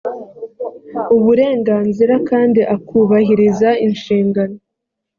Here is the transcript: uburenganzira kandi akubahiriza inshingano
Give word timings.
uburenganzira 1.15 2.15
kandi 2.29 2.61
akubahiriza 2.75 3.69
inshingano 3.87 4.57